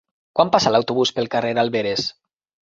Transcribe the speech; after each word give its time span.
Quan 0.37 0.51
passa 0.55 0.71
l'autobús 0.75 1.11
pel 1.19 1.29
carrer 1.35 1.53
Alberes? 1.65 2.09